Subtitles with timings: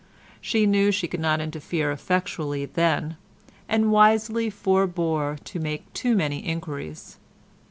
[0.41, 3.17] She knew she could not interfere effectually then,
[3.69, 7.17] and wisely forbore to make too many enquiries.